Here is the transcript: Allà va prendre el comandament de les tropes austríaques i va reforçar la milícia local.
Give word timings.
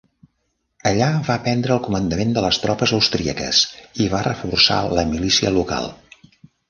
Allà 0.91 1.09
va 1.27 1.35
prendre 1.47 1.75
el 1.75 1.81
comandament 1.87 2.33
de 2.37 2.43
les 2.45 2.59
tropes 2.63 2.93
austríaques 2.99 3.61
i 4.07 4.09
va 4.15 4.23
reforçar 4.29 4.81
la 5.01 5.05
milícia 5.13 5.53
local. 5.59 5.93